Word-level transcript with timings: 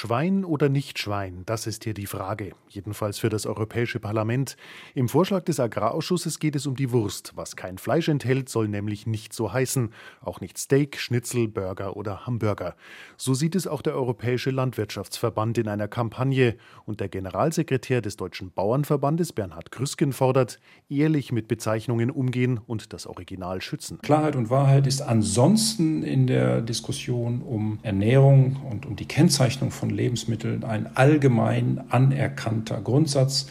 Schwein 0.00 0.44
oder 0.44 0.68
nicht 0.68 1.00
Schwein, 1.00 1.42
das 1.44 1.66
ist 1.66 1.82
hier 1.82 1.92
die 1.92 2.06
Frage. 2.06 2.52
Jedenfalls 2.68 3.18
für 3.18 3.30
das 3.30 3.46
Europäische 3.46 3.98
Parlament. 3.98 4.56
Im 4.94 5.08
Vorschlag 5.08 5.42
des 5.42 5.58
Agrarausschusses 5.58 6.38
geht 6.38 6.54
es 6.54 6.68
um 6.68 6.76
die 6.76 6.92
Wurst. 6.92 7.32
Was 7.34 7.56
kein 7.56 7.78
Fleisch 7.78 8.08
enthält, 8.08 8.48
soll 8.48 8.68
nämlich 8.68 9.08
nicht 9.08 9.32
so 9.32 9.52
heißen. 9.52 9.90
Auch 10.20 10.40
nicht 10.40 10.56
Steak, 10.56 11.00
Schnitzel, 11.00 11.48
Burger 11.48 11.96
oder 11.96 12.26
Hamburger. 12.26 12.76
So 13.16 13.34
sieht 13.34 13.56
es 13.56 13.66
auch 13.66 13.82
der 13.82 13.96
Europäische 13.96 14.52
Landwirtschaftsverband 14.52 15.58
in 15.58 15.66
einer 15.66 15.88
Kampagne. 15.88 16.56
Und 16.84 17.00
der 17.00 17.08
Generalsekretär 17.08 18.00
des 18.00 18.16
Deutschen 18.16 18.52
Bauernverbandes, 18.52 19.32
Bernhard 19.32 19.72
Krüsken, 19.72 20.12
fordert, 20.12 20.60
ehrlich 20.88 21.32
mit 21.32 21.48
Bezeichnungen 21.48 22.12
umgehen 22.12 22.60
und 22.64 22.92
das 22.92 23.08
Original 23.08 23.60
schützen. 23.62 23.98
Klarheit 24.00 24.36
und 24.36 24.48
Wahrheit 24.48 24.86
ist 24.86 25.00
ansonsten 25.00 26.04
in 26.04 26.28
der 26.28 26.60
Diskussion 26.60 27.42
um 27.42 27.80
Ernährung 27.82 28.62
und 28.70 28.86
um 28.86 28.94
die 28.94 29.06
Kennzeichnung 29.06 29.72
von 29.72 29.87
Lebensmitteln 29.90 30.64
ein 30.64 30.96
allgemein 30.96 31.80
anerkannter 31.88 32.80
Grundsatz. 32.80 33.46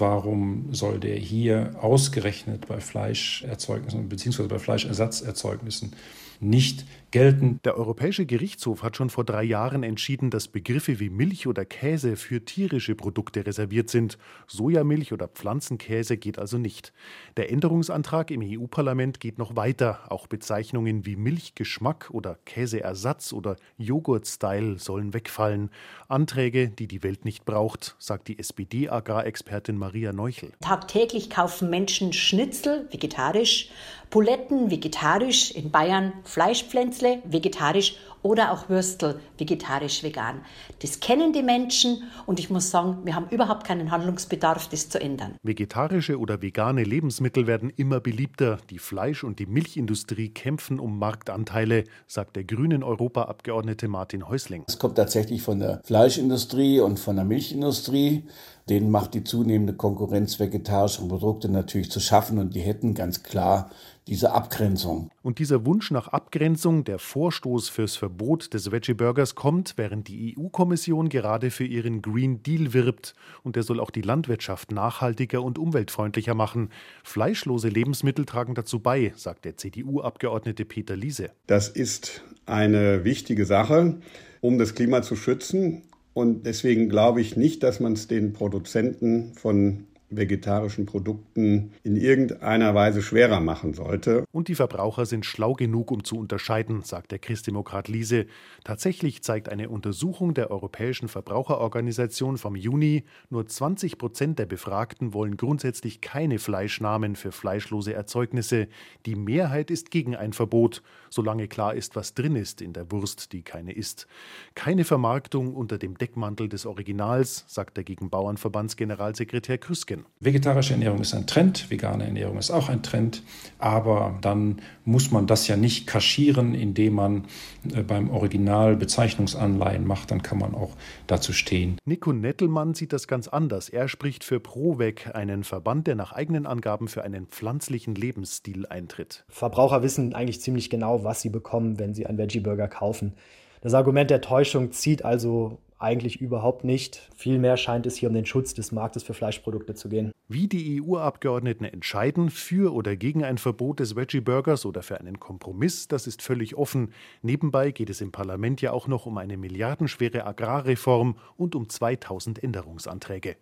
Warum 0.00 0.72
soll 0.72 0.98
der 0.98 1.16
hier 1.16 1.74
ausgerechnet 1.80 2.66
bei 2.66 2.80
Fleischerzeugnissen 2.80 4.08
bzw. 4.08 4.46
bei 4.46 4.58
Fleischersatzerzeugnissen 4.58 5.92
nicht 6.40 6.86
gelten. 7.10 7.60
Der 7.64 7.76
Europäische 7.76 8.24
Gerichtshof 8.24 8.82
hat 8.82 8.96
schon 8.96 9.10
vor 9.10 9.24
drei 9.24 9.42
Jahren 9.42 9.82
entschieden, 9.82 10.30
dass 10.30 10.48
Begriffe 10.48 11.00
wie 11.00 11.10
Milch 11.10 11.46
oder 11.46 11.64
Käse 11.64 12.16
für 12.16 12.44
tierische 12.44 12.94
Produkte 12.94 13.46
reserviert 13.46 13.90
sind. 13.90 14.16
Sojamilch 14.46 15.12
oder 15.12 15.28
Pflanzenkäse 15.28 16.16
geht 16.16 16.38
also 16.38 16.56
nicht. 16.56 16.92
Der 17.36 17.50
Änderungsantrag 17.50 18.30
im 18.30 18.42
EU-Parlament 18.42 19.20
geht 19.20 19.38
noch 19.38 19.56
weiter. 19.56 20.10
Auch 20.10 20.28
Bezeichnungen 20.28 21.04
wie 21.04 21.16
Milchgeschmack 21.16 22.10
oder 22.10 22.38
Käseersatz 22.46 23.32
oder 23.32 23.56
Joghurt-Style 23.76 24.78
sollen 24.78 25.12
wegfallen. 25.12 25.70
Anträge, 26.08 26.68
die 26.68 26.86
die 26.86 27.02
Welt 27.02 27.24
nicht 27.24 27.44
braucht, 27.44 27.96
sagt 27.98 28.28
die 28.28 28.38
SPD-Agrarexpertin 28.38 29.76
Maria 29.76 29.89
Neuchel. 30.12 30.52
Tagtäglich 30.60 31.30
kaufen 31.30 31.70
Menschen 31.70 32.12
Schnitzel, 32.12 32.86
vegetarisch, 32.90 33.70
Pouletten, 34.10 34.72
vegetarisch, 34.72 35.52
in 35.52 35.70
Bayern 35.70 36.12
Fleischpflänzle, 36.24 37.22
vegetarisch 37.24 37.94
oder 38.22 38.52
auch 38.52 38.68
Würstel, 38.68 39.20
vegetarisch, 39.38 40.02
vegan. 40.02 40.40
Das 40.82 40.98
kennen 40.98 41.32
die 41.32 41.44
Menschen 41.44 42.02
und 42.26 42.40
ich 42.40 42.50
muss 42.50 42.70
sagen, 42.70 42.98
wir 43.04 43.14
haben 43.14 43.28
überhaupt 43.30 43.64
keinen 43.64 43.92
Handlungsbedarf, 43.92 44.68
das 44.68 44.88
zu 44.88 45.00
ändern. 45.00 45.36
Vegetarische 45.44 46.18
oder 46.18 46.42
vegane 46.42 46.82
Lebensmittel 46.82 47.46
werden 47.46 47.70
immer 47.70 48.00
beliebter. 48.00 48.58
Die 48.68 48.78
Fleisch- 48.78 49.22
und 49.22 49.38
die 49.38 49.46
Milchindustrie 49.46 50.30
kämpfen 50.30 50.80
um 50.80 50.98
Marktanteile, 50.98 51.84
sagt 52.08 52.34
der 52.34 52.42
grünen 52.42 52.82
Europaabgeordnete 52.82 53.86
Martin 53.86 54.28
Häusling. 54.28 54.64
Es 54.66 54.78
kommt 54.78 54.96
tatsächlich 54.96 55.42
von 55.42 55.60
der 55.60 55.80
Fleischindustrie 55.84 56.80
und 56.80 56.98
von 56.98 57.14
der 57.14 57.24
Milchindustrie. 57.24 58.24
Denen 58.70 58.90
macht 58.90 59.14
die 59.14 59.24
zunehmende 59.24 59.74
Konkurrenz 59.74 60.38
vegetarischer 60.38 61.02
Produkte 61.08 61.48
natürlich 61.48 61.90
zu 61.90 61.98
schaffen 61.98 62.38
und 62.38 62.54
die 62.54 62.60
hätten 62.60 62.94
ganz 62.94 63.24
klar 63.24 63.68
diese 64.06 64.32
Abgrenzung. 64.32 65.10
Und 65.22 65.40
dieser 65.40 65.66
Wunsch 65.66 65.90
nach 65.90 66.06
Abgrenzung, 66.08 66.84
der 66.84 67.00
Vorstoß 67.00 67.68
fürs 67.68 67.96
Verbot 67.96 68.54
des 68.54 68.70
Veggie 68.70 68.94
Burgers 68.94 69.34
kommt, 69.34 69.74
während 69.76 70.06
die 70.06 70.36
EU-Kommission 70.38 71.08
gerade 71.08 71.50
für 71.50 71.64
ihren 71.64 72.00
Green 72.00 72.44
Deal 72.44 72.72
wirbt 72.72 73.14
und 73.42 73.56
der 73.56 73.64
soll 73.64 73.80
auch 73.80 73.90
die 73.90 74.02
Landwirtschaft 74.02 74.70
nachhaltiger 74.70 75.42
und 75.42 75.58
umweltfreundlicher 75.58 76.34
machen. 76.34 76.70
Fleischlose 77.02 77.68
Lebensmittel 77.68 78.24
tragen 78.24 78.54
dazu 78.54 78.78
bei, 78.78 79.12
sagt 79.16 79.44
der 79.44 79.56
CDU-Abgeordnete 79.56 80.64
Peter 80.64 80.94
Liese. 80.94 81.30
Das 81.48 81.68
ist 81.68 82.22
eine 82.46 83.02
wichtige 83.02 83.46
Sache, 83.46 83.96
um 84.40 84.58
das 84.58 84.76
Klima 84.76 85.02
zu 85.02 85.16
schützen. 85.16 85.82
Und 86.20 86.44
deswegen 86.44 86.90
glaube 86.90 87.22
ich 87.22 87.36
nicht, 87.36 87.62
dass 87.62 87.80
man 87.80 87.94
es 87.94 88.06
den 88.06 88.34
Produzenten 88.34 89.32
von 89.34 89.86
vegetarischen 90.10 90.86
Produkten 90.86 91.72
in 91.82 91.96
irgendeiner 91.96 92.74
Weise 92.74 93.02
schwerer 93.02 93.40
machen 93.40 93.74
sollte. 93.74 94.24
Und 94.32 94.48
die 94.48 94.54
Verbraucher 94.54 95.06
sind 95.06 95.24
schlau 95.24 95.54
genug, 95.54 95.90
um 95.90 96.04
zu 96.04 96.18
unterscheiden, 96.18 96.82
sagt 96.82 97.12
der 97.12 97.18
Christdemokrat 97.18 97.88
Liese. 97.88 98.26
Tatsächlich 98.64 99.22
zeigt 99.22 99.48
eine 99.48 99.70
Untersuchung 99.70 100.34
der 100.34 100.50
Europäischen 100.50 101.08
Verbraucherorganisation 101.08 102.38
vom 102.38 102.56
Juni, 102.56 103.04
nur 103.30 103.46
20 103.46 103.98
Prozent 103.98 104.38
der 104.38 104.46
Befragten 104.46 105.14
wollen 105.14 105.36
grundsätzlich 105.36 106.00
keine 106.00 106.38
Fleischnamen 106.38 107.16
für 107.16 107.32
fleischlose 107.32 107.94
Erzeugnisse. 107.94 108.68
Die 109.06 109.14
Mehrheit 109.16 109.70
ist 109.70 109.90
gegen 109.90 110.16
ein 110.16 110.32
Verbot, 110.32 110.82
solange 111.08 111.48
klar 111.48 111.74
ist, 111.74 111.96
was 111.96 112.14
drin 112.14 112.36
ist 112.36 112.60
in 112.60 112.72
der 112.72 112.90
Wurst, 112.90 113.32
die 113.32 113.42
keine 113.42 113.72
ist. 113.72 114.06
Keine 114.54 114.84
Vermarktung 114.84 115.54
unter 115.54 115.78
dem 115.78 115.96
Deckmantel 115.96 116.48
des 116.48 116.66
Originals, 116.66 117.44
sagt 117.46 117.76
der 117.76 117.84
gegen 117.84 118.10
Bauernverbandsgeneralsekretär 118.10 119.58
Ernährung. 120.00 120.10
Vegetarische 120.20 120.72
Ernährung 120.74 121.00
ist 121.00 121.14
ein 121.14 121.26
Trend, 121.26 121.70
vegane 121.70 122.04
Ernährung 122.04 122.38
ist 122.38 122.50
auch 122.50 122.68
ein 122.68 122.82
Trend, 122.82 123.22
aber 123.58 124.18
dann 124.20 124.60
muss 124.84 125.10
man 125.10 125.26
das 125.26 125.48
ja 125.48 125.56
nicht 125.56 125.86
kaschieren, 125.86 126.54
indem 126.54 126.94
man 126.94 127.24
äh, 127.72 127.82
beim 127.82 128.10
Original 128.10 128.76
Bezeichnungsanleihen 128.76 129.86
macht, 129.86 130.10
dann 130.10 130.22
kann 130.22 130.38
man 130.38 130.54
auch 130.54 130.76
dazu 131.06 131.32
stehen. 131.32 131.78
Nico 131.84 132.12
Nettelmann 132.12 132.74
sieht 132.74 132.92
das 132.92 133.08
ganz 133.08 133.28
anders. 133.28 133.68
Er 133.68 133.88
spricht 133.88 134.24
für 134.24 134.40
ProVeg, 134.40 135.14
einen 135.14 135.44
Verband, 135.44 135.86
der 135.86 135.94
nach 135.94 136.12
eigenen 136.12 136.46
Angaben 136.46 136.88
für 136.88 137.02
einen 137.02 137.26
pflanzlichen 137.26 137.94
Lebensstil 137.94 138.66
eintritt. 138.66 139.24
Verbraucher 139.28 139.82
wissen 139.82 140.14
eigentlich 140.14 140.40
ziemlich 140.40 140.70
genau, 140.70 141.04
was 141.04 141.20
sie 141.22 141.30
bekommen, 141.30 141.78
wenn 141.78 141.94
sie 141.94 142.06
einen 142.06 142.18
Veggie 142.18 142.40
Burger 142.40 142.68
kaufen. 142.68 143.14
Das 143.62 143.74
Argument 143.74 144.10
der 144.10 144.22
Täuschung 144.22 144.72
zieht 144.72 145.04
also 145.04 145.58
eigentlich 145.80 146.20
überhaupt 146.20 146.64
nicht. 146.64 147.08
Vielmehr 147.16 147.56
scheint 147.56 147.86
es 147.86 147.96
hier 147.96 148.08
um 148.08 148.14
den 148.14 148.26
Schutz 148.26 148.54
des 148.54 148.72
Marktes 148.72 149.02
für 149.02 149.14
Fleischprodukte 149.14 149.74
zu 149.74 149.88
gehen. 149.88 150.12
Wie 150.28 150.46
die 150.46 150.80
EU-Abgeordneten 150.80 151.64
entscheiden, 151.64 152.30
für 152.30 152.72
oder 152.72 152.94
gegen 152.94 153.24
ein 153.24 153.38
Verbot 153.38 153.80
des 153.80 153.96
Veggie-Burgers 153.96 154.64
oder 154.64 154.82
für 154.82 155.00
einen 155.00 155.18
Kompromiss, 155.18 155.88
das 155.88 156.06
ist 156.06 156.22
völlig 156.22 156.54
offen. 156.54 156.92
Nebenbei 157.22 157.72
geht 157.72 157.90
es 157.90 158.00
im 158.00 158.12
Parlament 158.12 158.60
ja 158.60 158.72
auch 158.72 158.86
noch 158.86 159.06
um 159.06 159.18
eine 159.18 159.36
milliardenschwere 159.36 160.24
Agrarreform 160.24 161.16
und 161.36 161.56
um 161.56 161.68
2000 161.68 162.42
Änderungsanträge. 162.42 163.36